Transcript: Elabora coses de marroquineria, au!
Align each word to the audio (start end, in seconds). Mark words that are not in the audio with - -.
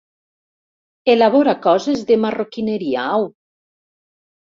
Elabora 1.15 1.55
coses 1.67 1.99
de 2.09 2.15
marroquineria, 2.25 3.01
au! 3.15 3.23